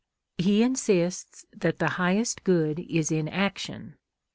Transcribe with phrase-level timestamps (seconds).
[0.39, 3.97] Ele insists that the highest good is in action.